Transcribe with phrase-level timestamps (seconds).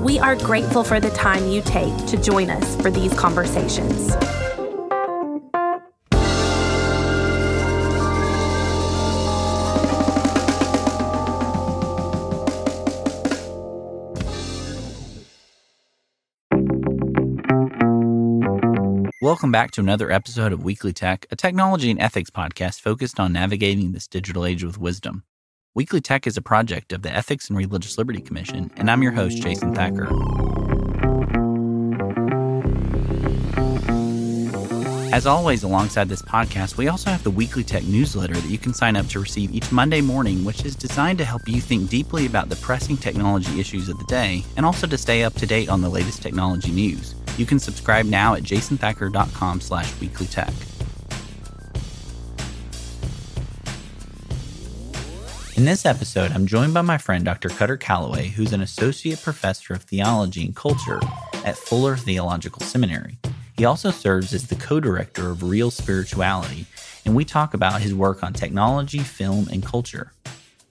[0.00, 4.16] We are grateful for the time you take to join us for these conversations.
[19.20, 23.34] Welcome back to another episode of Weekly Tech, a technology and ethics podcast focused on
[23.34, 25.24] navigating this digital age with wisdom.
[25.72, 29.12] Weekly Tech is a project of the Ethics and Religious Liberty Commission, and I'm your
[29.12, 30.08] host, Jason Thacker.
[35.14, 38.74] As always, alongside this podcast, we also have the Weekly Tech newsletter that you can
[38.74, 42.26] sign up to receive each Monday morning, which is designed to help you think deeply
[42.26, 45.68] about the pressing technology issues of the day and also to stay up to date
[45.68, 47.14] on the latest technology news.
[47.36, 50.69] You can subscribe now at jasonthacker.com slash weeklytech.
[55.60, 57.50] In this episode, I'm joined by my friend Dr.
[57.50, 61.00] Kutter Callaway, who's an associate professor of theology and culture
[61.44, 63.18] at Fuller Theological Seminary.
[63.58, 66.64] He also serves as the co director of Reel Spirituality,
[67.04, 70.14] and we talk about his work on technology, film, and culture.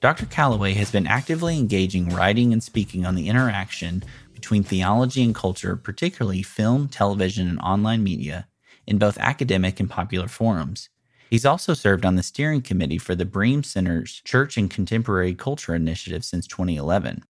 [0.02, 0.26] Dr.
[0.26, 4.02] Calloway has been actively engaging writing and speaking on the interaction
[4.34, 8.48] between theology and culture, particularly film, television, and online media,
[8.88, 10.90] in both academic and popular forums.
[11.30, 15.76] He's also served on the steering committee for the Brehm Center's Church and Contemporary Culture
[15.76, 17.24] Initiative since 2011.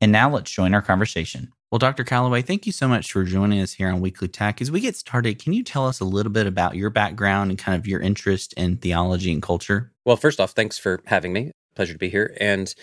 [0.00, 1.52] And now let's join our conversation.
[1.70, 2.02] Well, Dr.
[2.02, 4.60] Callaway, thank you so much for joining us here on Weekly Tech.
[4.60, 7.58] As we get started, can you tell us a little bit about your background and
[7.58, 9.92] kind of your interest in theology and culture?
[10.04, 11.52] Well, first off, thanks for having me.
[11.76, 12.36] Pleasure to be here.
[12.40, 12.74] And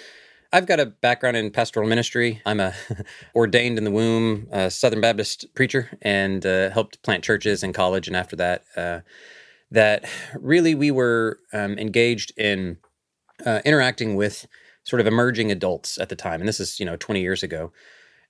[0.53, 2.41] I've got a background in pastoral ministry.
[2.45, 2.73] I'm a
[3.35, 8.07] ordained in the womb uh, Southern Baptist preacher and uh, helped plant churches in college.
[8.07, 8.99] And after that, uh,
[9.71, 10.05] that
[10.35, 12.77] really we were um, engaged in
[13.45, 14.47] uh, interacting with
[14.83, 16.41] sort of emerging adults at the time.
[16.41, 17.71] And this is, you know, 20 years ago.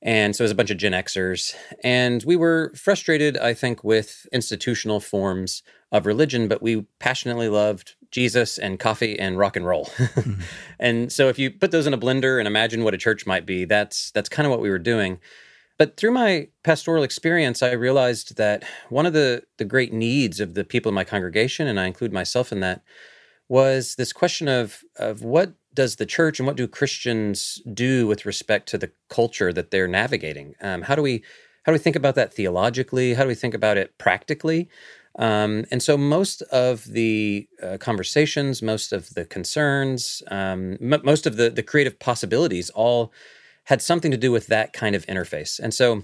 [0.03, 1.56] And so it was a bunch of Gen Xers.
[1.84, 7.96] And we were frustrated, I think, with institutional forms of religion, but we passionately loved
[8.09, 9.85] Jesus and coffee and rock and roll.
[9.97, 10.41] mm-hmm.
[10.80, 13.46] And so if you put those in a blender and imagine what a church might
[13.46, 15.19] be, that's that's kind of what we were doing.
[15.81, 20.53] But through my pastoral experience, I realized that one of the, the great needs of
[20.53, 22.84] the people in my congregation, and I include myself in that,
[23.50, 28.28] was this question of, of what does the church and what do Christians do with
[28.28, 30.53] respect to the culture that they're navigating?
[30.62, 31.24] Um, how do we
[31.64, 33.16] how do we think about that theologically?
[33.16, 34.69] How do we think about it practically?
[35.18, 41.25] Um, and so, most of the uh, conversations, most of the concerns, um, m- most
[41.25, 43.12] of the the creative possibilities, all
[43.66, 45.59] had something to do with that kind of interface.
[45.59, 46.03] And so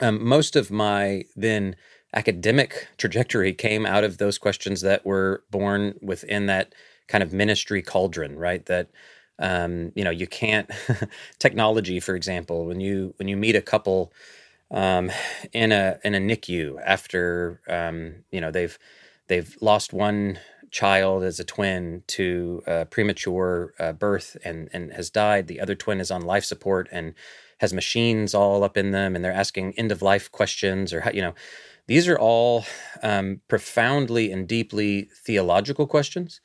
[0.00, 1.76] um, most of my then
[2.14, 6.74] academic trajectory came out of those questions that were born within that
[7.08, 8.64] kind of ministry cauldron, right?
[8.66, 8.90] That
[9.38, 10.70] um, you know you can't
[11.38, 14.12] technology, for example, when you when you meet a couple
[14.70, 15.10] um,
[15.52, 18.78] in a in a NICU after um, you know they've
[19.28, 20.38] they've lost one
[20.72, 25.46] child as a twin to premature uh, birth and and has died.
[25.46, 27.14] The other twin is on life support and
[27.60, 31.12] has machines all up in them, and they're asking end of life questions or how
[31.12, 31.34] you know.
[31.88, 32.64] These are all
[33.02, 36.40] um, profoundly and deeply theological questions,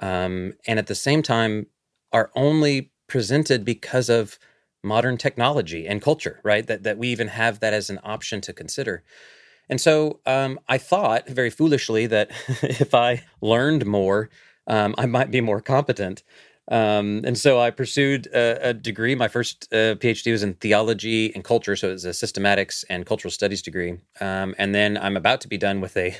[0.00, 1.66] um, and at the same time
[2.12, 4.38] are only presented because of
[4.82, 6.66] modern technology and culture, right?
[6.66, 9.02] That that we even have that as an option to consider.
[9.68, 12.30] And so um, I thought very foolishly that
[12.62, 14.30] if I learned more,
[14.66, 16.22] um, I might be more competent.
[16.68, 19.14] Um, and so I pursued a, a degree.
[19.14, 23.06] My first uh, PhD was in theology and culture, so it was a systematics and
[23.06, 23.98] cultural studies degree.
[24.20, 26.16] Um, and then I'm about to be done with a,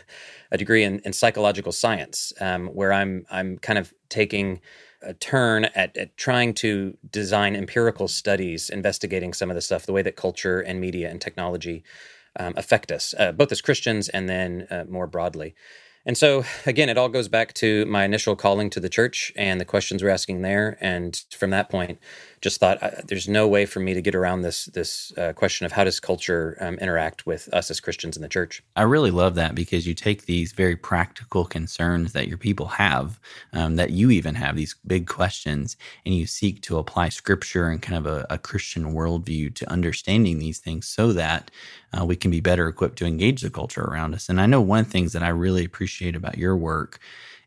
[0.53, 4.61] a degree in, in psychological science, um, where I'm I'm kind of taking
[5.03, 9.93] a turn at, at trying to design empirical studies investigating some of the stuff, the
[9.93, 11.82] way that culture and media and technology
[12.38, 15.55] um, affect us, uh, both as Christians and then uh, more broadly.
[16.06, 19.61] And so, again, it all goes back to my initial calling to the church and
[19.61, 20.79] the questions we're asking there.
[20.81, 21.99] And from that point,
[22.41, 25.67] just thought uh, there's no way for me to get around this this uh, question
[25.67, 28.62] of how does culture um, interact with us as Christians in the church.
[28.75, 33.19] I really love that because you take these very practical concerns that your people have,
[33.53, 37.83] um, that you even have these big questions, and you seek to apply Scripture and
[37.83, 41.50] kind of a, a Christian worldview to understanding these things, so that
[41.99, 44.29] uh, we can be better equipped to engage the culture around us.
[44.29, 47.00] And I know one of the things that I really appreciate about your work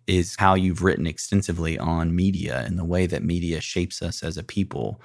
[0.09, 4.37] is how you've written extensively on media and the way that media shapes us as
[4.37, 5.01] a people.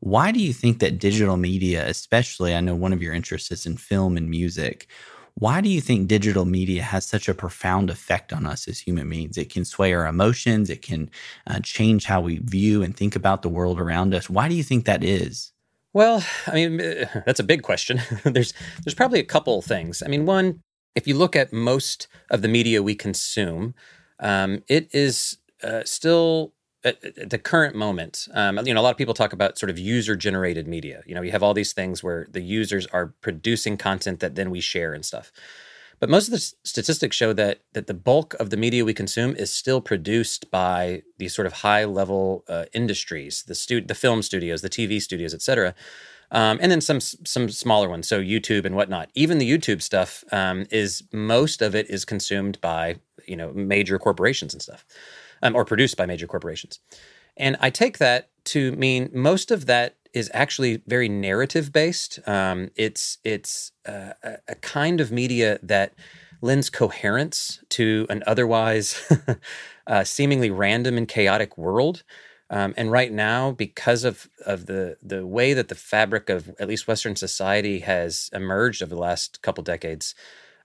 [0.00, 3.66] Why do you think that digital media, especially, I know one of your interests is
[3.66, 4.88] in film and music.
[5.34, 9.08] Why do you think digital media has such a profound effect on us as human
[9.08, 9.36] beings?
[9.36, 11.10] It can sway our emotions, it can
[11.46, 14.30] uh, change how we view and think about the world around us.
[14.30, 15.52] Why do you think that is?
[15.92, 16.76] Well, I mean,
[17.26, 18.00] that's a big question.
[18.24, 18.54] there's
[18.84, 20.02] there's probably a couple of things.
[20.02, 20.60] I mean, one,
[20.94, 23.74] if you look at most of the media we consume,
[24.20, 26.52] um, it is uh, still
[26.84, 28.28] at, at, the current moment.
[28.32, 31.02] Um, you know, a lot of people talk about sort of user generated media.
[31.06, 34.50] You know, you have all these things where the users are producing content that then
[34.50, 35.32] we share and stuff.
[35.98, 39.34] But most of the statistics show that that the bulk of the media we consume
[39.34, 44.22] is still produced by these sort of high level uh, industries, the stu- the film
[44.22, 45.74] studios, the TV studios, et cetera.
[46.30, 49.10] Um, and then some some smaller ones, so YouTube and whatnot.
[49.14, 53.98] Even the YouTube stuff um, is most of it is consumed by you know major
[53.98, 54.84] corporations and stuff,
[55.42, 56.80] um, or produced by major corporations.
[57.36, 62.18] And I take that to mean most of that is actually very narrative based.
[62.26, 64.12] Um, it's it's uh,
[64.48, 65.94] a kind of media that
[66.40, 68.98] lends coherence to an otherwise
[69.86, 72.02] uh, seemingly random and chaotic world.
[72.48, 76.68] Um, and right now, because of of the the way that the fabric of at
[76.68, 80.14] least Western society has emerged over the last couple decades,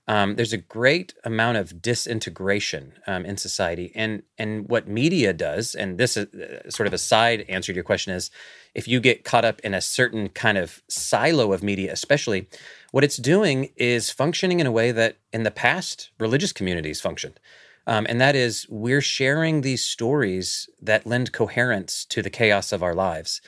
[0.08, 3.92] um, there's a great amount of disintegration um, in society.
[3.94, 7.76] And and what media does, and this is uh, sort of a side answer to
[7.76, 8.30] your question is,
[8.74, 12.48] if you get caught up in a certain kind of silo of media, especially,
[12.90, 17.38] what it's doing is functioning in a way that in the past religious communities functioned.
[17.86, 22.82] Um, and that is, we're sharing these stories that lend coherence to the chaos of
[22.82, 23.40] our lives.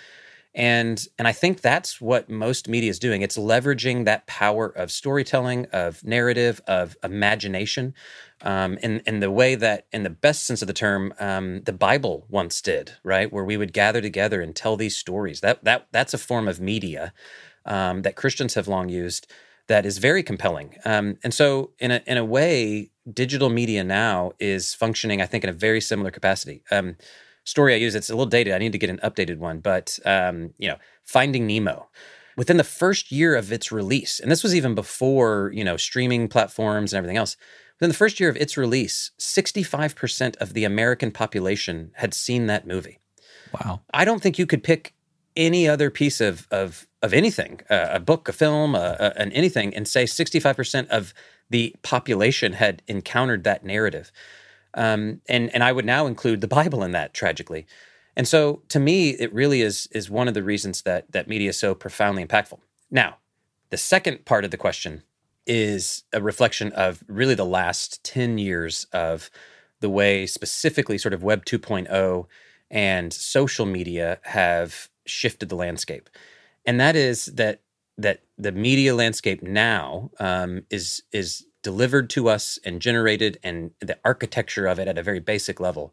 [0.55, 3.23] And, and I think that's what most media is doing.
[3.23, 7.95] It's leveraging that power of storytelling, of narrative, of imagination,
[8.43, 11.73] um, in, in the way that, in the best sense of the term, um, the
[11.73, 13.33] Bible once did, right?
[13.33, 15.41] Where we would gather together and tell these stories.
[15.41, 17.13] That, that, that's a form of media
[17.65, 19.27] um, that Christians have long used
[19.67, 20.77] that is very compelling.
[20.85, 25.45] Um, and so, in a in a way, digital media now is functioning, I think,
[25.45, 26.63] in a very similar capacity.
[27.45, 28.55] Story I use it's a little dated.
[28.55, 31.89] I need to get an updated one, but um, you know, Finding Nemo.
[32.37, 36.29] Within the first year of its release, and this was even before you know streaming
[36.29, 37.37] platforms and everything else.
[37.79, 42.69] Within the first year of its release, 65% of the American population had seen that
[42.69, 43.01] movie.
[43.53, 43.81] Wow.
[43.93, 44.95] I don't think you could pick
[45.37, 49.33] any other piece of of of anything, uh, a book, a film, uh, uh, and
[49.35, 51.13] anything, and say 65% of
[51.51, 54.11] the population had encountered that narrative.
[54.75, 57.67] Um, and and I would now include the Bible in that tragically.
[58.17, 61.51] And so to me, it really is is one of the reasons that that media
[61.51, 62.59] is so profoundly impactful.
[62.91, 63.17] Now,
[63.71, 65.03] the second part of the question
[65.47, 69.31] is a reflection of really the last 10 years of
[69.81, 72.27] the way specifically sort of web 2.0
[72.71, 76.09] and social media have shifted the landscape
[76.65, 77.61] and that is that
[77.99, 83.99] that the media landscape now um, is is delivered to us and generated, and the
[84.05, 85.93] architecture of it at a very basic level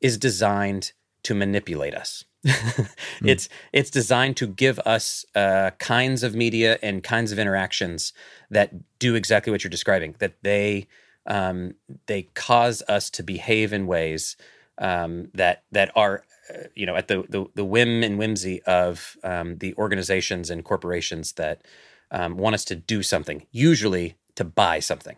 [0.00, 0.92] is designed
[1.22, 2.24] to manipulate us.
[2.44, 2.88] mm.
[3.22, 8.12] It's it's designed to give us uh, kinds of media and kinds of interactions
[8.50, 10.16] that do exactly what you're describing.
[10.18, 10.88] That they
[11.26, 11.74] um,
[12.06, 14.36] they cause us to behave in ways
[14.78, 19.16] um, that that are uh, you know, at the, the, the whim and whimsy of
[19.24, 21.62] um, the organizations and corporations that
[22.10, 25.16] um, want us to do something, usually to buy something.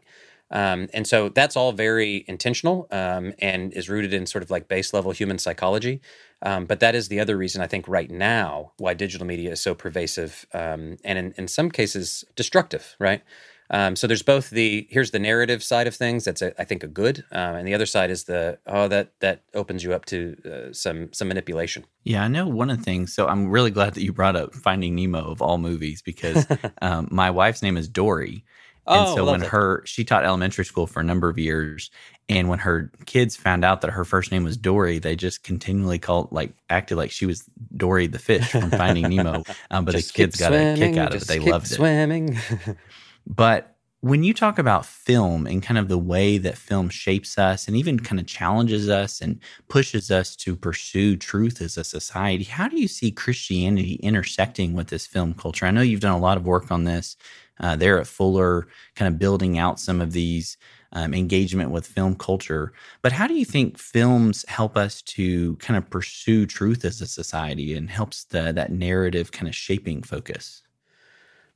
[0.51, 4.69] Um, and so that's all very intentional um, and is rooted in sort of like
[4.69, 6.01] base level human psychology.
[6.43, 9.61] Um, but that is the other reason I think right now why digital media is
[9.61, 13.23] so pervasive um, and in, in some cases destructive, right?
[13.71, 16.85] Um, so there's both the here's the narrative side of things that's a, I think
[16.85, 20.05] a good, um, and the other side is the oh that that opens you up
[20.07, 21.85] to uh, some some manipulation.
[22.05, 23.13] Yeah, I know one of the things.
[23.13, 26.47] So I'm really glad that you brought up Finding Nemo of all movies because
[26.81, 28.45] um, my wife's name is Dory,
[28.89, 29.49] and oh, so when it.
[29.49, 31.91] her she taught elementary school for a number of years,
[32.29, 35.99] and when her kids found out that her first name was Dory, they just continually
[35.99, 37.45] called like acted like she was
[37.77, 39.43] Dory the fish from Finding Nemo.
[39.71, 41.75] Um, but the kids got a kick out of it; they loved it.
[41.75, 42.39] swimming.
[43.27, 47.67] But When you talk about film and kind of the way that film shapes us
[47.67, 52.45] and even kind of challenges us and pushes us to pursue truth as a society,
[52.45, 55.67] how do you see Christianity intersecting with this film culture?
[55.67, 57.17] I know you've done a lot of work on this
[57.61, 60.57] uh, there at Fuller, kind of building out some of these
[60.93, 62.73] um, engagement with film culture.
[63.03, 67.07] But how do you think films help us to kind of pursue truth as a
[67.07, 70.63] society and helps the, that narrative kind of shaping focus?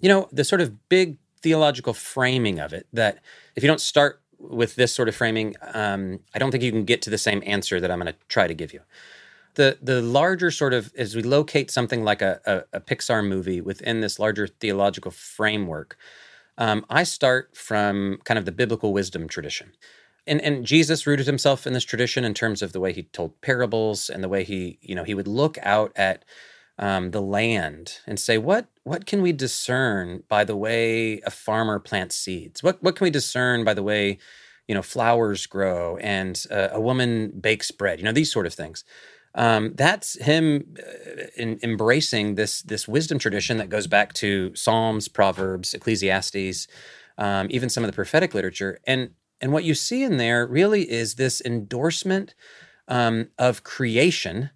[0.00, 3.18] You know, the sort of big theological framing of it that
[3.56, 6.84] if you don't start with this sort of framing, um, I don't think you can
[6.84, 8.80] get to the same answer that I'm going to try to give you.
[9.60, 13.60] The the larger sort of as we locate something like a, a, a Pixar movie
[13.60, 15.90] within this larger theological framework,
[16.56, 19.72] um, I start from kind of the biblical wisdom tradition.
[20.26, 23.40] And, and Jesus rooted himself in this tradition in terms of the way he told
[23.40, 26.24] parables and the way he, you know, he would look out at
[26.78, 31.78] um, the land and say, what what can we discern by the way a farmer
[31.78, 32.62] plants seeds?
[32.62, 34.18] What what can we discern by the way,
[34.68, 37.10] you know, flowers grow and uh, a woman
[37.48, 37.98] bakes bread?
[37.98, 38.84] You know, these sort of things.
[39.34, 45.08] Um, that's him uh, in, embracing this this wisdom tradition that goes back to Psalms,
[45.08, 46.66] Proverbs, Ecclesiastes,
[47.16, 48.80] um, even some of the prophetic literature.
[48.86, 49.10] And
[49.40, 52.34] and what you see in there really is this endorsement
[52.88, 54.50] um, of creation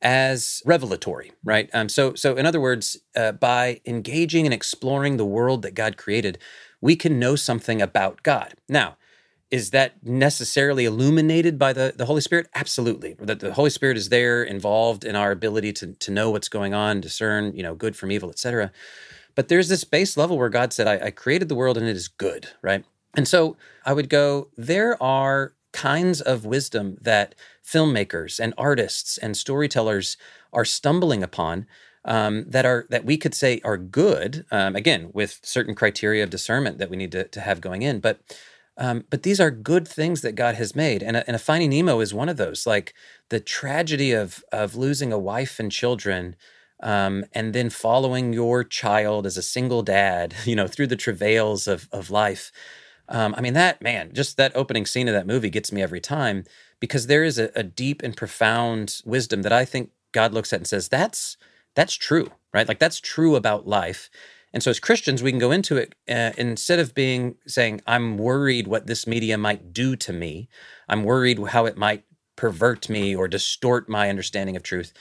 [0.00, 1.68] as revelatory, right?
[1.74, 5.96] Um, so, so in other words, uh, by engaging and exploring the world that God
[5.96, 6.38] created,
[6.80, 8.54] we can know something about God.
[8.68, 8.97] Now,
[9.50, 12.48] is that necessarily illuminated by the, the Holy Spirit?
[12.54, 13.16] Absolutely.
[13.18, 16.74] That the Holy Spirit is there, involved in our ability to, to know what's going
[16.74, 18.70] on, discern, you know, good from evil, etc.
[19.34, 21.96] But there's this base level where God said, I, I created the world and it
[21.96, 22.84] is good, right?
[23.16, 29.36] And so I would go, there are kinds of wisdom that filmmakers and artists and
[29.36, 30.16] storytellers
[30.52, 31.66] are stumbling upon
[32.04, 36.30] um, that are that we could say are good um, again with certain criteria of
[36.30, 38.20] discernment that we need to, to have going in but
[38.78, 41.70] um, but these are good things that God has made and a, and a Finding
[41.70, 42.94] Nemo is one of those like
[43.28, 46.36] the tragedy of of losing a wife and children
[46.82, 51.68] um, and then following your child as a single dad you know through the travails
[51.68, 52.52] of of life
[53.08, 56.00] um, I mean, that man, just that opening scene of that movie gets me every
[56.00, 56.44] time
[56.80, 60.60] because there is a, a, deep and profound wisdom that I think God looks at
[60.60, 61.36] and says, that's
[61.74, 62.68] that's true, right?
[62.68, 64.10] Like that's true about life.
[64.52, 68.16] And so as Christians, we can go into it uh, instead of being saying, I'm
[68.16, 70.48] worried what this media might do to me.
[70.88, 72.04] I'm worried how it might
[72.36, 74.92] pervert me or distort my understanding of truth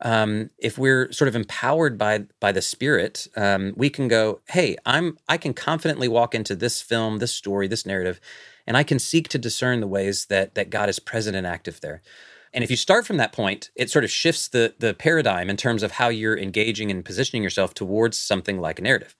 [0.00, 4.76] um, if we're sort of empowered by by the spirit um, we can go hey
[4.84, 8.20] i'm i can confidently walk into this film this story this narrative
[8.66, 11.80] and i can seek to discern the ways that that god is present and active
[11.80, 12.02] there
[12.56, 15.58] and if you start from that point it sort of shifts the the paradigm in
[15.58, 19.16] terms of how you're engaging and positioning yourself towards something like a narrative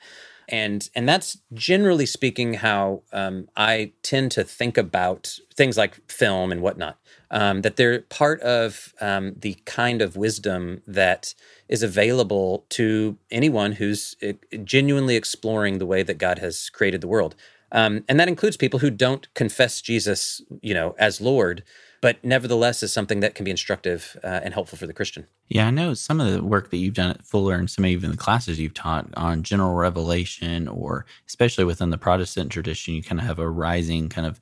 [0.49, 6.53] and and that's generally speaking how um, I tend to think about things like film
[6.53, 6.99] and whatnot.
[7.33, 11.35] Um, that they're part of um, the kind of wisdom that
[11.69, 17.09] is available to anyone who's uh, genuinely exploring the way that God has created the
[17.09, 17.35] world,
[17.73, 21.65] um, and that includes people who don't confess Jesus, you know, as Lord,
[22.01, 25.27] but nevertheless is something that can be instructive uh, and helpful for the Christian.
[25.49, 27.91] Yeah, I know some of the work that you've done at Fuller and some of
[27.91, 33.03] even the classes you've taught on general revelation, or especially within the Protestant tradition, you
[33.03, 34.41] kind of have a rising kind of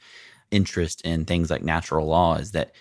[0.51, 2.37] interest in things like natural law.
[2.37, 2.73] Is that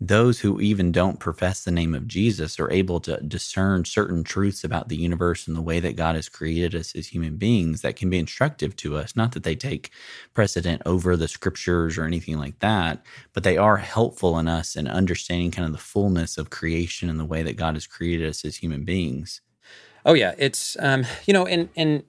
[0.00, 4.62] those who even don't profess the name of Jesus are able to discern certain truths
[4.62, 7.96] about the universe and the way that God has created us as human beings that
[7.96, 9.16] can be instructive to us.
[9.16, 9.90] Not that they take
[10.34, 13.02] precedent over the scriptures or anything like that,
[13.32, 17.18] but they are helpful in us in understanding kind of the fullness of creation and
[17.18, 19.40] the way that God has created us as human beings.
[20.06, 22.04] Oh yeah, it's um, you know, and and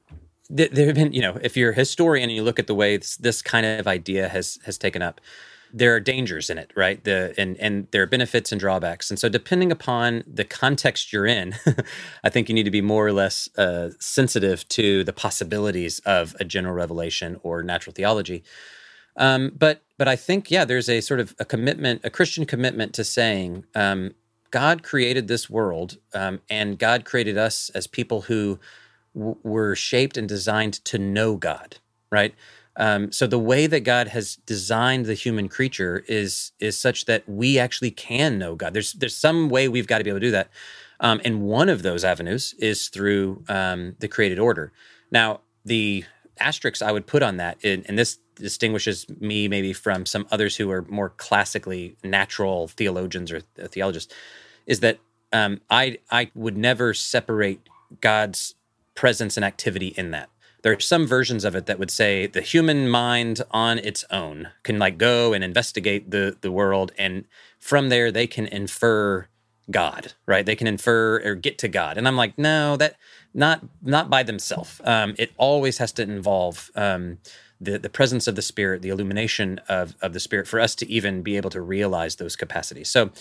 [0.48, 2.98] there have been you know, if you're a historian and you look at the way
[2.98, 5.20] this, this kind of idea has has taken up
[5.74, 7.04] there are dangers in it, right?
[7.04, 11.26] The and and there are benefits and drawbacks, and so depending upon the context you're
[11.26, 11.56] in,
[12.24, 16.36] I think you need to be more or less uh, sensitive to the possibilities of
[16.40, 18.44] a general revelation or natural theology.
[19.16, 22.94] Um, but but I think yeah, there's a sort of a commitment, a Christian commitment
[22.96, 24.12] to saying um,
[24.52, 28.60] God created this world, um, and God created us as people who
[29.14, 31.78] w- were shaped and designed to know God,
[32.12, 32.34] right?
[32.80, 37.28] Um, so the way that God has designed the human creature is is such that
[37.28, 38.74] we actually can know God.
[38.74, 40.50] There's there's some way we've got to be able to do that,
[41.02, 44.72] um, and one of those avenues is through um, the created order.
[45.12, 46.06] Now the
[46.40, 50.56] asterisk I would put on that, and, and this distinguishes me maybe from some others
[50.56, 54.14] who are more classically natural theologians or theologists,
[54.66, 55.00] is that
[55.34, 57.60] um, I I would never separate
[58.00, 58.56] God's
[58.96, 60.30] presence and activity in that
[60.62, 64.50] there are some versions of it that would say the human mind on its own
[64.64, 67.26] can like go and investigate the the world and
[67.60, 69.28] from there they can infer
[69.72, 70.46] god right?
[70.46, 71.98] They can infer or get to god.
[71.98, 72.96] And i'm like no that
[73.34, 74.82] not not by themselves.
[74.84, 77.20] Um, it always has to involve um,
[77.62, 80.90] the, the presence of the spirit the illumination of, of the spirit for us to
[80.90, 82.90] even be able to realize those capacities.
[82.90, 83.12] So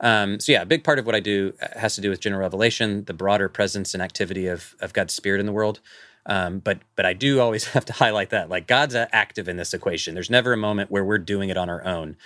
[0.00, 2.20] um, so yeah, a big part of what I do uh, has to do with
[2.20, 5.80] general revelation, the broader presence and activity of, of God's spirit in the world.
[6.26, 9.74] Um, but but I do always have to highlight that like God's active in this
[9.74, 10.14] equation.
[10.14, 12.16] There's never a moment where we're doing it on our own.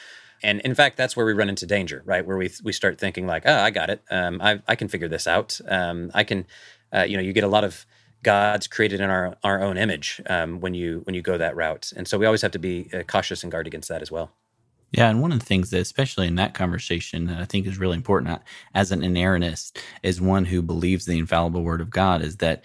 [0.43, 2.25] And in fact, that's where we run into danger, right?
[2.25, 4.03] Where we we start thinking like, oh, I got it.
[4.11, 5.61] Um, I I can figure this out.
[5.69, 6.47] Um, I can,
[6.93, 7.87] uh, you know, you get a lot of
[8.23, 11.93] God's created in our our own image um, when you when you go that route.
[11.97, 14.33] And so we always have to be uh, cautious and guard against that as well.
[14.97, 17.79] Yeah, and one of the things that, especially in that conversation, that I think is
[17.79, 18.41] really important
[18.75, 22.63] as an inerrantist, is one who believes the infallible Word of God, is that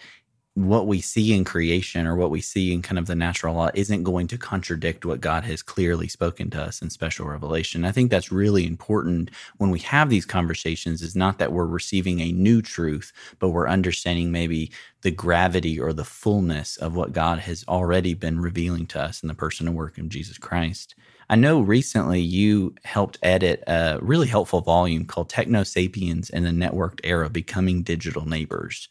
[0.68, 3.70] what we see in creation or what we see in kind of the natural law
[3.74, 7.86] isn't going to contradict what God has clearly spoken to us in special revelation.
[7.86, 12.20] I think that's really important when we have these conversations is not that we're receiving
[12.20, 17.40] a new truth, but we're understanding maybe the gravity or the fullness of what God
[17.40, 20.96] has already been revealing to us in the person and work of Jesus Christ.
[21.32, 26.50] I know recently you helped edit a really helpful volume called Techno Sapiens in the
[26.50, 28.90] Networked Era Becoming Digital Neighbors.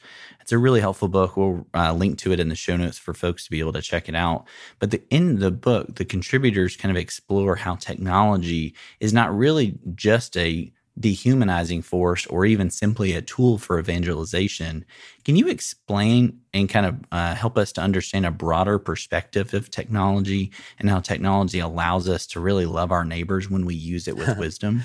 [0.48, 1.36] It's a really helpful book.
[1.36, 3.82] We'll uh, link to it in the show notes for folks to be able to
[3.82, 4.46] check it out.
[4.78, 9.78] But the, in the book, the contributors kind of explore how technology is not really
[9.94, 14.86] just a dehumanizing force or even simply a tool for evangelization.
[15.22, 19.68] Can you explain and kind of uh, help us to understand a broader perspective of
[19.68, 24.16] technology and how technology allows us to really love our neighbors when we use it
[24.16, 24.82] with wisdom?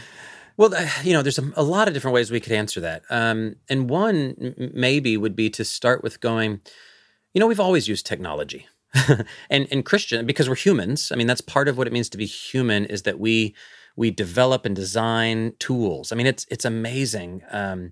[0.58, 3.04] Well, you know, there's a, a, lot of different ways we could answer that.
[3.10, 6.62] Um, and one m- maybe would be to start with going,
[7.34, 8.68] you know, we've always used technology.
[9.50, 11.12] and and Christian because we're humans.
[11.12, 13.56] I mean, that's part of what it means to be human is that we
[13.96, 16.12] we develop and design tools.
[16.12, 17.92] I mean, it's it's amazing um,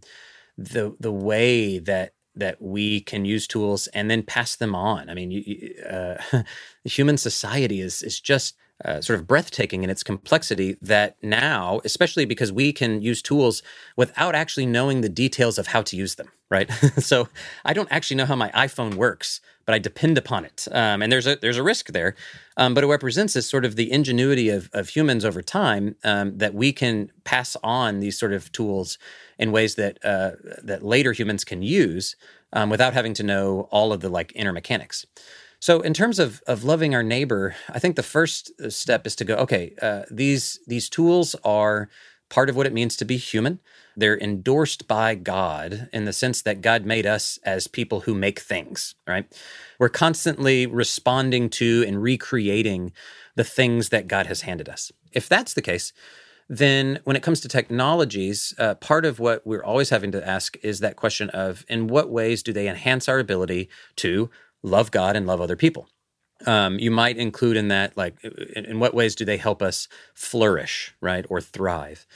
[0.58, 5.10] the the way that that we can use tools and then pass them on.
[5.10, 6.44] I mean, you, uh,
[6.86, 12.26] human society is is just uh, sort of breathtaking in its complexity that now, especially
[12.26, 13.62] because we can use tools
[13.96, 16.72] without actually knowing the details of how to use them, right?
[16.98, 17.28] so
[17.66, 21.12] I don't actually know how my iPhone works, but I depend upon it, um, and
[21.12, 22.16] there's a there's a risk there.
[22.58, 26.38] Um, but it represents this sort of the ingenuity of of humans over time um,
[26.40, 28.98] that we can pass on these sort of tools
[29.38, 30.32] in ways that uh,
[30.64, 32.16] that later humans can use
[32.54, 35.06] um, without having to know all of the like inner mechanics.
[35.62, 39.16] So, in terms of of loving our neighbor, I think the first uh, step is
[39.18, 39.36] to go.
[39.36, 41.88] Okay, uh, these these tools are
[42.30, 43.60] part of what it means to be human.
[43.96, 48.40] They're endorsed by God in the sense that God made us as people who make
[48.40, 48.96] things.
[49.08, 49.32] Right?
[49.78, 52.92] We're constantly responding to and recreating
[53.36, 54.92] the things that God has handed us.
[55.12, 55.94] If that's the case,
[56.50, 60.58] then when it comes to technologies, uh, part of what we're always having to ask
[60.64, 64.30] is that question of in what ways do they enhance our ability to
[64.64, 65.88] love God and love other people.
[66.46, 69.88] Um, you might include in that, like, in, in what ways do they help us
[70.14, 72.08] flourish, right, or thrive?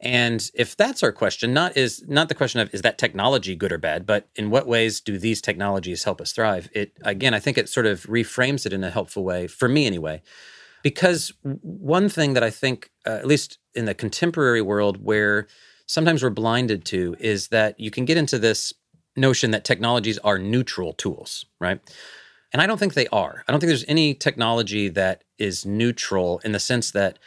[0.00, 3.72] And if that's our question, not is not the question of is that technology good
[3.72, 6.68] or bad, but in what ways do these technologies help us thrive?
[6.72, 9.86] It again, I think it sort of reframes it in a helpful way for me
[9.86, 10.20] anyway.
[10.82, 15.46] Because one thing that I think, uh, at least in the contemporary world, where
[15.86, 18.74] sometimes we're blinded to, is that you can get into this
[19.16, 21.80] notion that technologies are neutral tools, right?
[22.52, 23.44] And I don't think they are.
[23.46, 27.18] I don't think there's any technology that is neutral in the sense that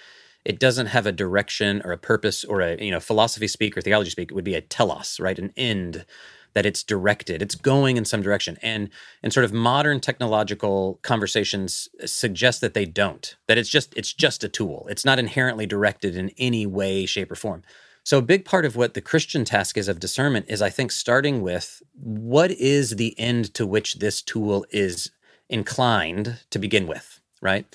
[0.46, 3.82] it doesn't have a direction or a purpose or a you know philosophy speak or
[3.82, 4.32] theology speak.
[4.32, 5.38] It would be a telos, right?
[5.38, 6.06] An end
[6.54, 7.42] that it's directed.
[7.42, 8.58] It's going in some direction.
[8.62, 8.90] And
[9.22, 13.36] and sort of modern technological conversations suggest that they don't.
[13.48, 14.88] That it's just it's just a tool.
[14.90, 17.64] It's not inherently directed in any way, shape, or form.
[18.08, 20.94] So, a big part of what the Christian task is of discernment is, I think,
[20.94, 25.12] starting with what is the end to which this tool is
[25.50, 27.66] inclined to begin with, right?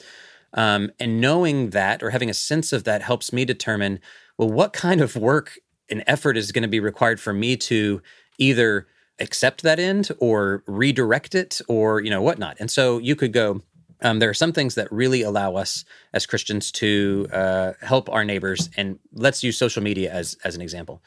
[0.54, 4.00] Um, and knowing that or having a sense of that helps me determine,
[4.38, 5.58] well, what kind of work
[5.90, 8.00] and effort is going to be required for me to
[8.38, 8.86] either
[9.18, 12.56] accept that end or redirect it or, you know, whatnot.
[12.58, 13.60] And so you could go,
[14.02, 18.24] um, there are some things that really allow us as Christians to uh, help our
[18.24, 21.02] neighbors, and let's use social media as as an example.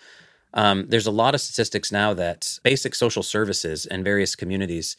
[0.53, 4.95] Um, there's a lot of statistics now that basic social services in various communities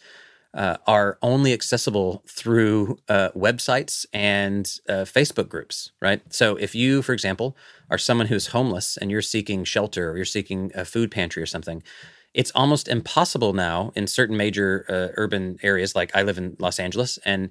[0.55, 6.21] uh, are only accessible through uh, websites and uh, Facebook groups, right?
[6.33, 7.57] So if you, for example,
[7.91, 11.47] are someone who's homeless and you're seeking shelter or you're seeking a food pantry or
[11.47, 11.83] something,
[12.33, 16.79] it's almost impossible now in certain major uh, urban areas, like I live in Los
[16.79, 17.51] Angeles, and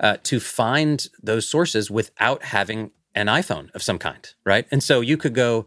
[0.00, 4.66] uh, to find those sources without having an iPhone of some kind, right?
[4.70, 5.66] And so you could go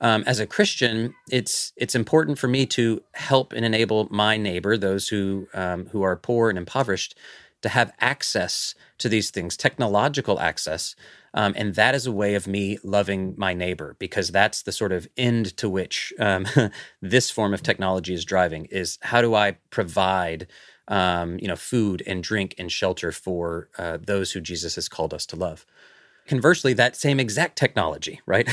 [0.00, 4.76] um, as a Christian, it's it's important for me to help and enable my neighbor,
[4.76, 7.14] those who um, who are poor and impoverished,
[7.62, 10.96] to have access to these things, technological access,
[11.34, 14.92] um, and that is a way of me loving my neighbor because that's the sort
[14.92, 16.46] of end to which um,
[17.02, 18.66] this form of technology is driving.
[18.70, 20.46] Is how do I provide
[20.90, 25.14] um, you know food and drink and shelter for uh, those who Jesus has called
[25.14, 25.64] us to love?
[26.26, 28.48] Conversely, that same exact technology, right,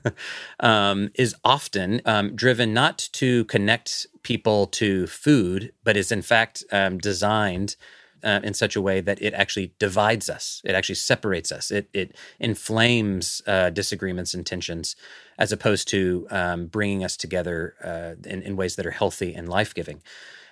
[0.60, 6.64] um, is often um, driven not to connect people to food, but is in fact
[6.72, 7.76] um, designed
[8.24, 10.62] uh, in such a way that it actually divides us.
[10.64, 11.70] It actually separates us.
[11.70, 14.96] It it inflames uh, disagreements and tensions,
[15.38, 19.48] as opposed to um, bringing us together uh, in, in ways that are healthy and
[19.48, 20.02] life giving.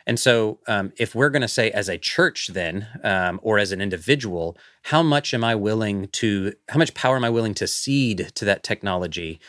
[0.07, 3.73] And so, um, if we're going to say as a church, then, um, or as
[3.73, 7.67] an individual, how much am I willing to, how much power am I willing to
[7.67, 9.41] cede to that technology,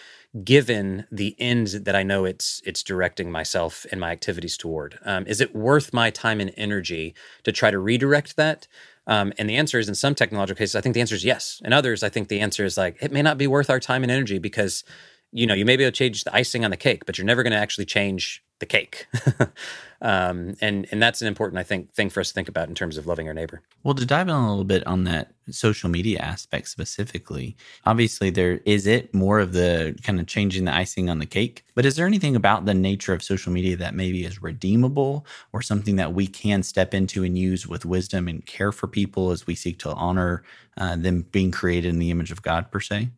[0.44, 5.00] given the end that I know it's it's directing myself and my activities toward?
[5.06, 8.68] Um, is it worth my time and energy to try to redirect that?
[9.06, 11.62] Um, and the answer is, in some technological cases, I think the answer is yes.
[11.66, 14.04] In others, I think the answer is like it may not be worth our time
[14.04, 14.84] and energy because
[15.32, 17.26] you know you may be able to change the icing on the cake, but you're
[17.26, 19.08] never going to actually change the cake.
[20.02, 22.76] um, and and that's an important, I think, thing for us to think about in
[22.76, 23.62] terms of loving our neighbor.
[23.84, 28.62] Well, to dive in a little bit on that social media aspect specifically, obviously there
[28.66, 31.66] is it more of the kind of changing the icing on the cake.
[31.76, 35.62] But is there anything about the nature of social media that maybe is redeemable or
[35.62, 39.48] something that we can step into and use with wisdom and care for people as
[39.48, 40.44] we seek to honor
[40.78, 43.10] uh, them being created in the image of God per se?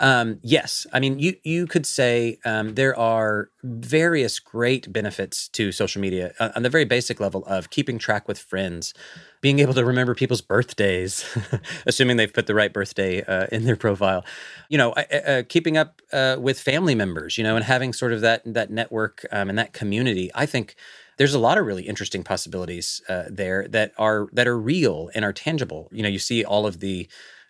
[0.00, 5.72] Um, yes, I mean you you could say um, there are various great benefits to
[5.72, 8.94] social media uh, on the very basic level of keeping track with friends,
[9.40, 11.24] being able to remember people's birthdays,
[11.86, 14.24] assuming they've put the right birthday uh, in their profile,
[14.68, 18.20] you know, uh, keeping up uh, with family members, you know, and having sort of
[18.20, 20.30] that that network um, and that community.
[20.32, 20.76] I think
[21.16, 25.24] there's a lot of really interesting possibilities uh, there that are that are real and
[25.24, 25.88] are tangible.
[25.90, 27.08] You know, you see all of the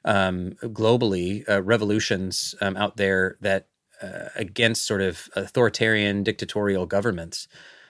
[0.09, 3.69] um, globally uh, revolutions um, out there that
[4.03, 7.47] uh, against sort of authoritarian dictatorial governments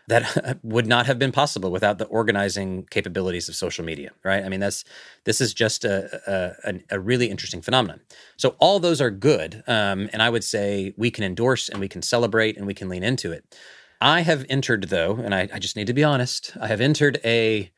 [0.09, 4.43] that would not have been possible without the organizing capabilities of social media right?
[4.45, 4.85] I mean that's
[5.25, 8.01] this is just a, a, a really interesting phenomenon.
[8.37, 11.89] So all those are good um, and i would say we can endorse and we
[11.89, 13.57] can celebrate and we can lean into it.
[14.01, 17.21] I have entered though and i, I just need to be honest i have entered
[17.25, 17.71] a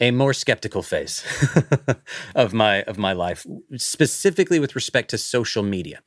[0.00, 1.24] a more skeptical phase
[2.34, 6.00] of my of my life, specifically with respect to social media.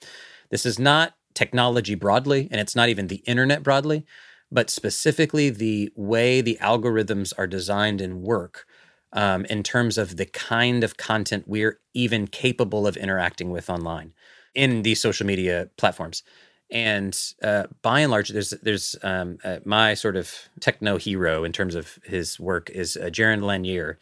[0.50, 4.06] This is not technology broadly, and it's not even the internet broadly,
[4.52, 8.65] but specifically the way the algorithms are designed and work
[9.13, 14.13] um, in terms of the kind of content we're even capable of interacting with online
[14.54, 16.23] in these social media platforms.
[16.69, 21.53] And uh, by and large, there's there's um, uh, my sort of techno hero in
[21.53, 23.99] terms of his work is uh, Jaron Lanier,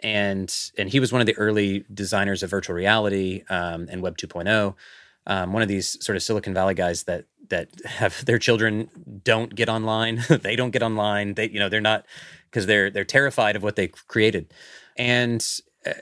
[0.00, 4.16] and and he was one of the early designers of virtual reality um, and Web
[4.16, 4.74] 2.0.
[5.26, 8.88] Um, one of these sort of Silicon Valley guys that that have their children
[9.22, 10.24] don't get online.
[10.28, 11.34] they don't get online.
[11.34, 12.06] They you know they're not
[12.50, 14.52] because they're they're terrified of what they created,
[14.96, 15.46] and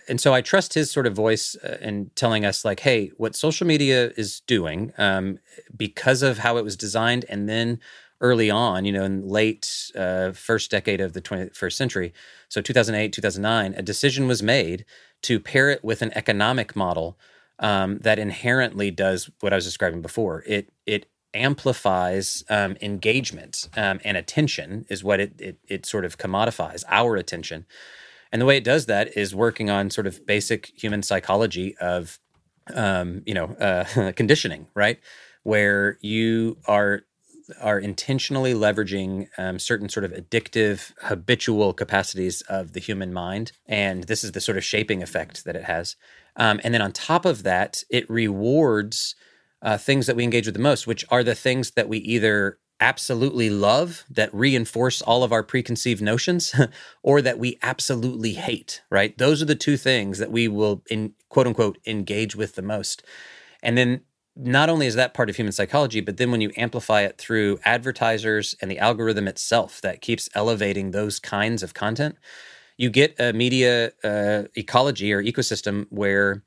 [0.08, 3.34] and so I trust his sort of voice uh, in telling us, like, hey, what
[3.36, 5.38] social media is doing, um,
[5.76, 7.80] because of how it was designed, and then
[8.20, 12.12] early on, you know, in late uh, first decade of the 21st century,
[12.48, 14.84] so 2008, 2009, a decision was made
[15.22, 17.18] to pair it with an economic model
[17.58, 20.42] um, that inherently does what I was describing before.
[20.46, 26.16] It it amplifies um, engagement um, and attention is what it, it it sort of
[26.16, 27.66] commodifies our attention
[28.34, 32.18] and the way it does that is working on sort of basic human psychology of,
[32.74, 34.98] um, you know, uh, conditioning, right?
[35.44, 37.02] Where you are
[37.60, 44.04] are intentionally leveraging um, certain sort of addictive, habitual capacities of the human mind, and
[44.04, 45.94] this is the sort of shaping effect that it has.
[46.34, 49.14] Um, and then on top of that, it rewards
[49.62, 52.58] uh, things that we engage with the most, which are the things that we either
[52.84, 56.54] absolutely love that reinforce all of our preconceived notions
[57.02, 59.16] or that we absolutely hate, right?
[59.16, 63.02] Those are the two things that we will in quote unquote engage with the most.
[63.62, 64.02] And then
[64.36, 67.58] not only is that part of human psychology, but then when you amplify it through
[67.64, 72.16] advertisers and the algorithm itself that keeps elevating those kinds of content,
[72.76, 76.42] you get a media uh, ecology or ecosystem where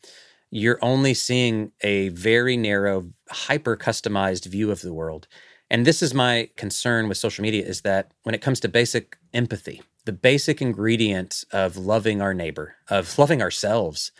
[0.51, 5.27] you're only seeing a very narrow, hyper customized view of the world
[5.69, 9.17] And this is my concern with social media is that when it comes to basic
[9.33, 14.11] empathy, the basic ingredient of loving our neighbor, of loving ourselves,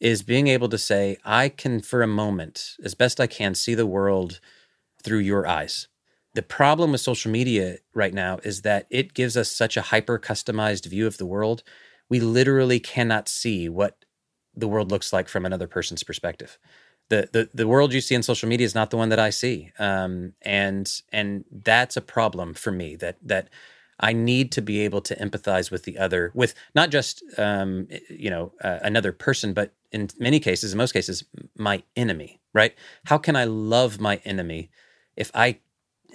[0.00, 3.74] is being able to say, I can, for a moment, as best I can, see
[3.74, 4.40] the world
[5.02, 5.88] through your eyes.
[6.34, 10.18] The problem with social media right now is that it gives us such a hyper
[10.18, 11.62] customized view of the world.
[12.08, 14.04] We literally cannot see what
[14.54, 16.58] the world looks like from another person's perspective.
[17.08, 19.30] The, the, the world you see in social media is not the one that I
[19.30, 22.96] see, um, and and that's a problem for me.
[22.96, 23.50] That that
[24.00, 28.30] I need to be able to empathize with the other, with not just um, you
[28.30, 31.24] know uh, another person, but in many cases, in most cases,
[31.56, 32.40] my enemy.
[32.54, 32.74] Right?
[33.06, 34.70] How can I love my enemy
[35.16, 35.58] if I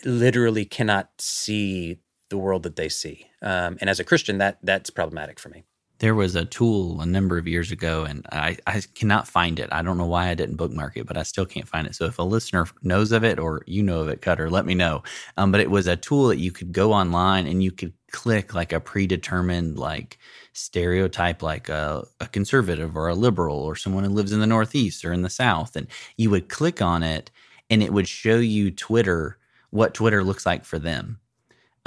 [0.04, 3.28] literally cannot see the world that they see?
[3.42, 5.64] Um, and as a Christian, that that's problematic for me.
[6.00, 9.70] There was a tool a number of years ago, and I, I cannot find it.
[9.72, 11.96] I don't know why I didn't bookmark it, but I still can't find it.
[11.96, 14.76] So if a listener knows of it or you know of it, Kutter, let me
[14.76, 15.02] know.
[15.38, 18.54] Um, but it was a tool that you could go online and you could click
[18.54, 20.18] like a predetermined like
[20.54, 25.04] stereotype like a, a, conservative or a liberal or someone who lives in the northeast
[25.04, 27.30] or in the south and you would click on it
[27.70, 29.38] and it would show you twitter
[29.72, 31.20] what twitter looks like for them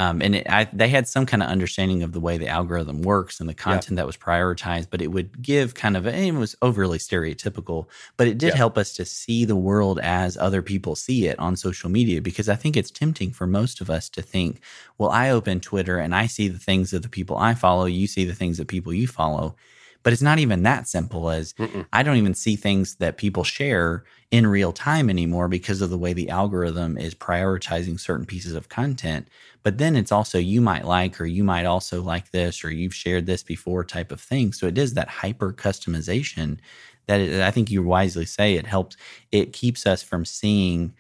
[0.01, 3.03] um, and it, I, they had some kind of understanding of the way the algorithm
[3.03, 6.33] works and the content that was prioritized, but it would give kind of a, it
[6.33, 7.87] was overly stereotypical,
[8.17, 11.55] but it did help us to see the world as other people see it on
[11.55, 14.63] social media because I think it's tempting for most of us to think,
[14.97, 18.07] well, I open Twitter and I see the things of the people I follow, you
[18.07, 19.55] see the things of people you follow.
[20.03, 21.87] But it's not even that simple as Mm-mm.
[21.93, 25.99] I don't even see things that people share in real time anymore because of the
[25.99, 29.29] way the algorithm is prioritizing certain pieces of content.
[29.63, 32.95] But then it's also you might like, or you might also like this, or you've
[32.95, 34.53] shared this before type of thing.
[34.53, 36.59] So it is that hyper customization
[37.07, 38.97] that it, I think you wisely say it helps,
[39.33, 40.95] it keeps us from seeing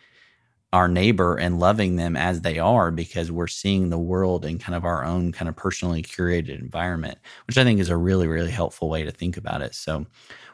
[0.72, 4.76] our neighbor and loving them as they are because we're seeing the world in kind
[4.76, 8.52] of our own kind of personally curated environment, which I think is a really, really
[8.52, 9.74] helpful way to think about it.
[9.74, 10.06] So,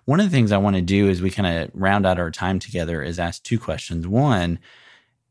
[0.07, 2.31] one of the things I want to do as we kind of round out our
[2.31, 4.07] time together is ask two questions.
[4.07, 4.61] One,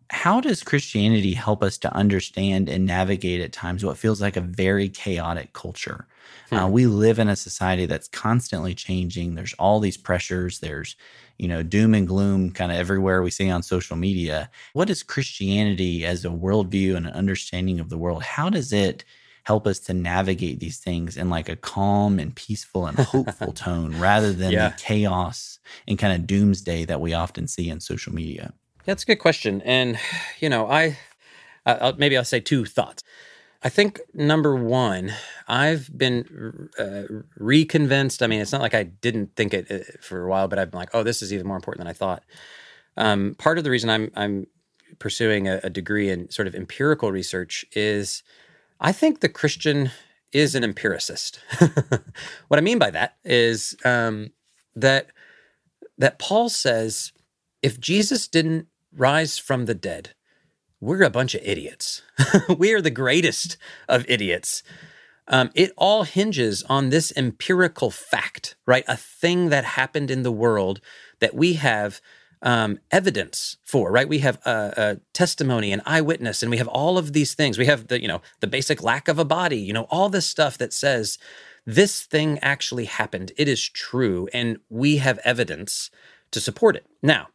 [0.10, 4.42] how does Christianity help us to understand and navigate at times what feels like a
[4.42, 6.08] very chaotic culture?
[6.50, 6.56] Hmm.
[6.56, 9.36] Uh, we live in a society that's constantly changing.
[9.36, 10.60] There's all these pressures.
[10.60, 10.96] There's,
[11.38, 14.50] you know, doom and gloom kind of everywhere we see on social media.
[14.74, 18.24] What is Christianity as a worldview and an understanding of the world?
[18.24, 19.04] How does it
[19.44, 23.98] help us to navigate these things in like a calm and peaceful and hopeful tone
[24.00, 24.70] rather than yeah.
[24.70, 28.54] the chaos and kind of doomsday that we often see in social media?
[28.86, 29.62] That's a good question.
[29.62, 30.00] And,
[30.40, 30.98] you know, I,
[31.66, 33.04] I'll, maybe I'll say two thoughts.
[33.66, 35.12] I think number one,
[35.48, 38.22] I've been uh, reconvinced.
[38.22, 40.70] I mean, it's not like I didn't think it uh, for a while, but I've
[40.70, 42.22] been like, oh, this is even more important than I thought.
[42.96, 44.46] Um, part of the reason I'm I'm
[45.00, 48.22] pursuing a, a, degree in sort of empirical research is
[48.80, 49.90] I think the Christian
[50.32, 51.40] is an empiricist.
[52.48, 54.30] what I mean by that is um,
[54.76, 55.08] that
[55.98, 57.14] that Paul says
[57.64, 60.14] if Jesus didn't rise from the dead,
[60.86, 62.04] we're a bunch of idiots.
[62.58, 63.58] we are the greatest
[63.90, 64.64] of idiots.
[65.28, 68.86] Um, it all hinges on this empirical fact, right?
[68.88, 70.82] A thing that happened in the world
[71.20, 72.00] that we have
[72.44, 74.08] um, evidence for, right?
[74.08, 77.58] We have a, a, testimony, an eyewitness, and we have all of these things.
[77.58, 80.28] We have the, you know, the basic lack of a body, you know, all this
[80.28, 81.18] stuff that says
[81.66, 83.32] this thing actually happened.
[83.36, 85.90] It is true, and we have evidence
[86.32, 86.86] to support it.
[87.02, 87.30] Now,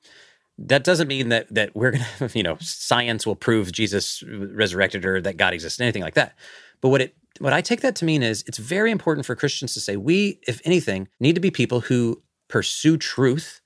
[0.67, 5.21] that doesn't mean that that we're gonna you know science will prove jesus resurrected or
[5.21, 6.35] that god exists anything like that.
[6.81, 9.75] But what it what i take that to mean is it's very important for christians
[9.75, 13.61] to say we if anything need to be people who pursue truth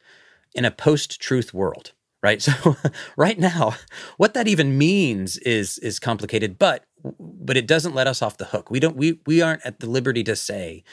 [0.55, 2.41] in a post-truth world right?
[2.65, 2.77] So
[3.17, 3.75] right now
[4.17, 6.85] what that even means is is complicated but
[7.21, 8.71] but it doesn't let us off the hook.
[8.71, 10.85] We don't we we aren't at the liberty to say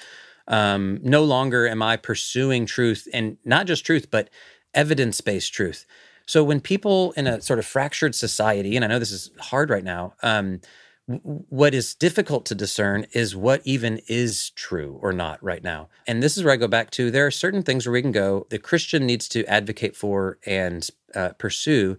[0.47, 4.29] um, no longer am i pursuing truth and not just truth but
[4.73, 5.85] evidence based truth.
[6.25, 9.69] So when people in a sort of fractured society, and I know this is hard
[9.69, 10.61] right now, um,
[11.07, 15.89] what is difficult to discern is what even is true or not right now.
[16.07, 18.11] And this is where I go back to there are certain things where we can
[18.11, 21.97] go, the Christian needs to advocate for and uh, pursue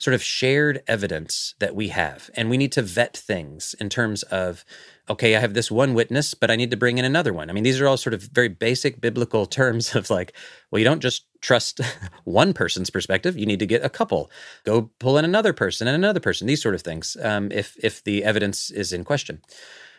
[0.00, 2.30] sort of shared evidence that we have.
[2.34, 4.64] And we need to vet things in terms of,
[5.10, 7.50] okay, I have this one witness, but I need to bring in another one.
[7.50, 10.32] I mean, these are all sort of very basic biblical terms of like,
[10.70, 11.80] well, you don't just trust
[12.24, 13.36] one person's perspective.
[13.36, 14.30] You need to get a couple.
[14.64, 16.46] Go pull in another person and another person.
[16.46, 17.16] These sort of things.
[17.22, 19.42] Um, if if the evidence is in question.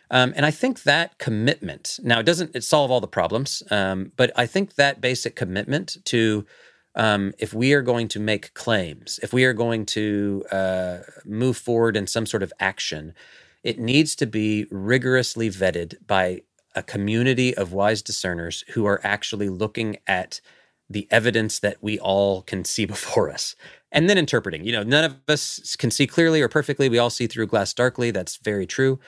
[0.09, 4.11] Um, and I think that commitment now it doesn't it solve all the problems, um,
[4.17, 6.45] but I think that basic commitment to
[6.95, 11.57] um, if we are going to make claims, if we are going to uh, move
[11.57, 13.13] forward in some sort of action,
[13.63, 16.41] it needs to be rigorously vetted by
[16.75, 20.41] a community of wise discerners who are actually looking at
[20.89, 23.55] the evidence that we all can see before us
[23.91, 24.65] and then interpreting.
[24.65, 26.89] You know, none of us can see clearly or perfectly.
[26.89, 28.11] We all see through glass darkly.
[28.11, 28.99] That's very true.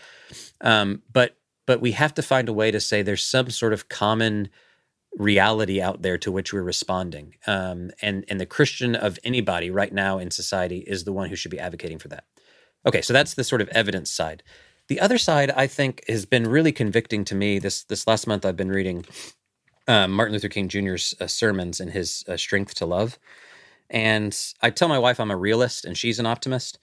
[0.62, 3.88] Um, but but we have to find a way to say there's some sort of
[3.88, 4.50] common
[5.18, 7.36] reality out there to which we're responding.
[7.48, 11.36] Um, and and the Christian of anybody right now in society is the one who
[11.36, 12.26] should be advocating for that.
[12.86, 14.44] Okay, so that's the sort of evidence side.
[14.88, 17.60] The other side, I think, has been really convicting to me.
[17.60, 19.06] This this last month, I've been reading
[19.88, 23.18] uh, Martin Luther King Jr.'s uh, sermons and his uh, Strength to Love,
[23.90, 26.80] and I tell my wife I'm a realist and she's an optimist.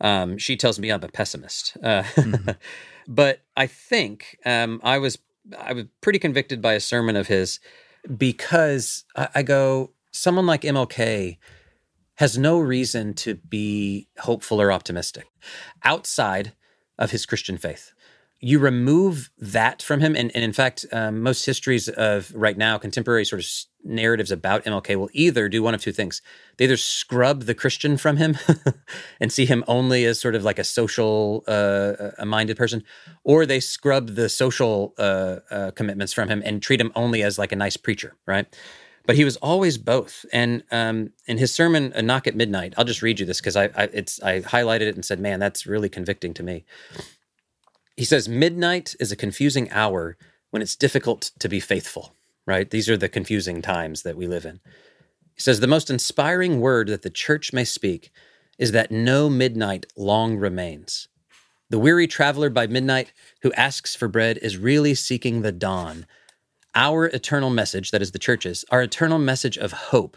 [0.00, 1.76] Um, she tells me I'm a pessimist.
[1.82, 2.50] Uh, mm-hmm.
[3.08, 5.18] but I think um, I was
[5.58, 7.60] I was pretty convicted by a sermon of his
[8.16, 11.38] because I, I go someone like MLK
[12.16, 15.26] has no reason to be hopeful or optimistic
[15.82, 16.52] outside
[16.98, 17.92] of his Christian faith.
[18.38, 22.76] You remove that from him, and, and in fact, um, most histories of right now,
[22.76, 23.46] contemporary sort of
[23.84, 26.22] narratives about MLK will either do one of two things.
[26.56, 28.38] They either scrub the Christian from him
[29.20, 32.84] and see him only as sort of like a social, uh, a minded person,
[33.24, 37.38] or they scrub the social uh, uh, commitments from him and treat him only as
[37.38, 38.46] like a nice preacher, right?
[39.06, 40.24] but he was always both.
[40.32, 43.56] And um, in his sermon, "A Knock at Midnight," I'll just read you this because
[43.56, 46.64] I, I, it's I highlighted it and said, "Man, that's really convicting to me."
[47.96, 50.16] He says, "Midnight is a confusing hour
[50.50, 52.14] when it's difficult to be faithful."
[52.52, 52.70] Right?
[52.70, 54.60] These are the confusing times that we live in.
[55.34, 58.10] He says, "The most inspiring word that the church may speak
[58.58, 61.08] is that no midnight long remains."
[61.70, 66.04] The weary traveler by midnight who asks for bread is really seeking the dawn
[66.74, 70.16] our eternal message, that is the church's, our eternal message of hope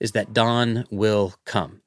[0.00, 1.80] is that dawn will come.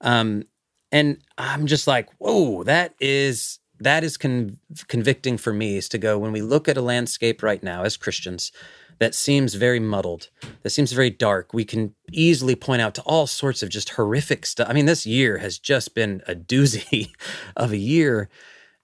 [0.00, 0.44] Um,
[0.90, 5.98] and I'm just like, whoa, that is that is con- convicting for me is to
[5.98, 8.52] go when we look at a landscape right now as Christians
[8.98, 10.30] that seems very muddled,
[10.62, 11.52] that seems very dark.
[11.52, 14.68] We can easily point out to all sorts of just horrific stuff.
[14.68, 17.10] I mean, this year has just been a doozy
[17.56, 18.28] of a year,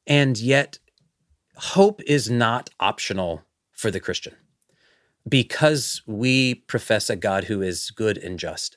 [0.07, 0.79] and yet
[1.57, 3.43] hope is not optional
[3.73, 4.35] for the Christian
[5.29, 8.77] because we profess a God who is good and just.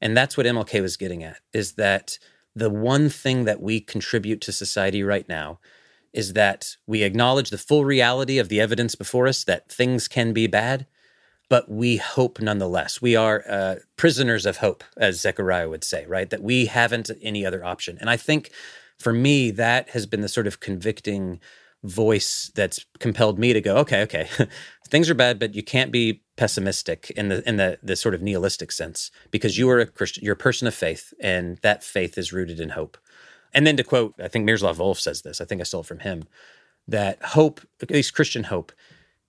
[0.00, 2.18] And that's what MLK was getting at is that
[2.54, 5.58] the one thing that we contribute to society right now
[6.16, 10.32] is that we acknowledge the full reality of the evidence before us that things can
[10.32, 10.86] be bad,
[11.50, 13.02] but we hope nonetheless.
[13.02, 16.30] We are uh, prisoners of hope, as Zechariah would say, right?
[16.30, 17.98] That we haven't any other option.
[18.00, 18.50] And I think
[18.98, 21.38] for me, that has been the sort of convicting
[21.84, 24.26] voice that's compelled me to go, okay, okay,
[24.88, 28.22] things are bad, but you can't be pessimistic in the in the the sort of
[28.22, 32.16] nihilistic sense because you are a Christian, you're a person of faith, and that faith
[32.16, 32.96] is rooted in hope.
[33.56, 35.40] And then to quote, I think Miroslav Volf says this.
[35.40, 36.24] I think I stole it from him
[36.86, 38.70] that hope, at least Christian hope,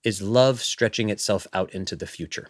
[0.04, 2.48] is love stretching itself out into the future.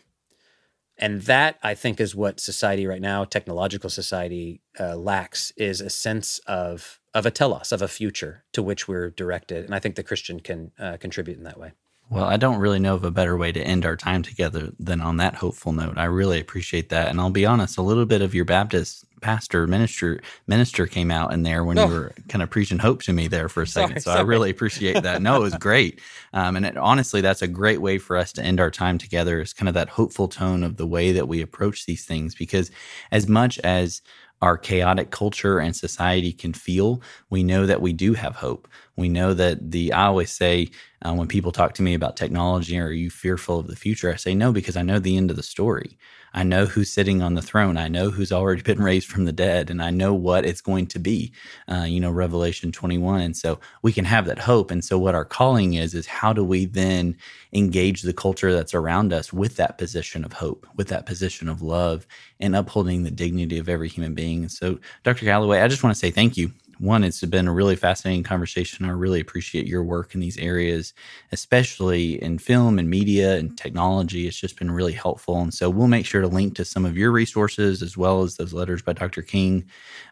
[0.98, 5.88] And that I think is what society right now, technological society, uh, lacks is a
[5.88, 9.64] sense of of a telos, of a future to which we're directed.
[9.64, 11.72] And I think the Christian can uh, contribute in that way.
[12.10, 15.00] Well, I don't really know of a better way to end our time together than
[15.00, 15.98] on that hopeful note.
[15.98, 17.08] I really appreciate that.
[17.08, 21.32] And I'll be honest, a little bit of your Baptist pastor minister minister came out
[21.32, 21.86] in there when oh.
[21.86, 23.90] you were kind of preaching hope to me there for a second.
[23.90, 24.20] Sorry, so sorry.
[24.20, 25.20] I really appreciate that.
[25.20, 26.00] No, it was great.
[26.32, 29.40] Um, and it, honestly, that's a great way for us to end our time together.
[29.40, 32.34] Is kind of that hopeful tone of the way that we approach these things.
[32.34, 32.70] Because
[33.10, 34.02] as much as
[34.42, 38.68] our chaotic culture and society can feel, we know that we do have hope.
[38.96, 40.68] We know that the, I always say
[41.02, 44.12] uh, when people talk to me about technology, are you fearful of the future?
[44.12, 45.98] I say no, because I know the end of the story.
[46.34, 47.76] I know who's sitting on the throne.
[47.76, 50.86] I know who's already been raised from the dead, and I know what it's going
[50.88, 51.32] to be.
[51.68, 53.20] Uh, you know, Revelation 21.
[53.20, 54.70] And so we can have that hope.
[54.70, 57.16] And so what our calling is, is how do we then
[57.52, 61.62] engage the culture that's around us with that position of hope, with that position of
[61.62, 62.06] love,
[62.40, 64.42] and upholding the dignity of every human being?
[64.42, 65.24] And so, Dr.
[65.24, 68.86] Callaway, I just want to say thank you one, it's been a really fascinating conversation.
[68.86, 70.94] I really appreciate your work in these areas,
[71.32, 74.26] especially in film and media and technology.
[74.26, 75.40] It's just been really helpful.
[75.40, 78.36] And so we'll make sure to link to some of your resources as well as
[78.36, 79.22] those letters by Dr.
[79.22, 79.66] King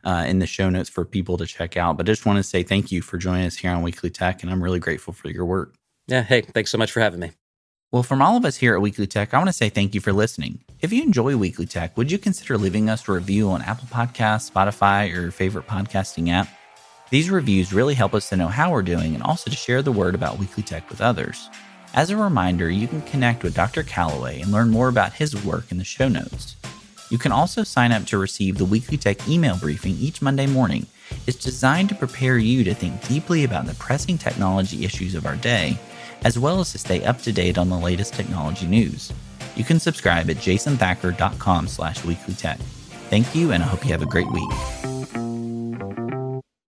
[0.05, 1.97] uh, in the show notes for people to check out.
[1.97, 4.43] But I just want to say thank you for joining us here on Weekly Tech,
[4.43, 5.75] and I'm really grateful for your work.
[6.07, 6.23] Yeah.
[6.23, 7.33] Hey, thanks so much for having me.
[7.93, 10.01] Well, from all of us here at Weekly Tech, I want to say thank you
[10.01, 10.61] for listening.
[10.81, 14.51] If you enjoy Weekly Tech, would you consider leaving us a review on Apple Podcasts,
[14.51, 16.49] Spotify, or your favorite podcasting app?
[17.09, 19.93] These reviews really help us to know how we're doing and also to share the
[19.93, 21.49] word about Weekly Tech with others.
[21.95, 23.85] As a reminder, you can connect with Dr.
[23.85, 26.57] Callaway and learn more about his work in the show notes.
[27.09, 30.87] You can also sign up to receive the Weekly Tech email briefing each Monday morning.
[31.29, 35.37] It's designed to prepare you to think deeply about the pressing technology issues of our
[35.37, 35.79] day,
[36.25, 39.13] as well as to stay up to date on the latest technology news.
[39.55, 42.59] You can subscribe at jasonthacker.com slash weeklytech.
[43.09, 44.96] Thank you, and I hope you have a great week.